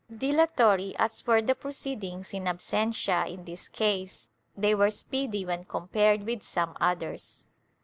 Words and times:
Dilatory 0.11 0.95
as 0.97 1.27
were 1.27 1.43
the 1.43 1.53
proceedings 1.53 2.33
in 2.33 2.45
absentia 2.45 3.31
in 3.31 3.43
this 3.45 3.67
case, 3.67 4.29
they 4.57 4.73
were 4.73 4.89
speedy 4.89 5.45
when 5.45 5.63
compared 5.65 6.23
with 6.23 6.41
some 6.41 6.75
others. 6.81 7.45